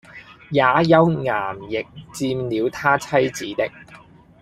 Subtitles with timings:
[0.49, 3.69] 也有衙役佔了他妻子的，